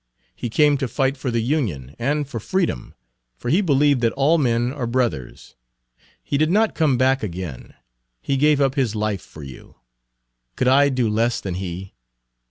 [0.35, 2.95] He came to fight for the Union and for Freedom,
[3.37, 5.53] for he believed that all men are brothers.
[6.23, 7.75] He did not come back again
[8.19, 9.75] he gave up his life for you.
[10.55, 11.93] Could I do less than he?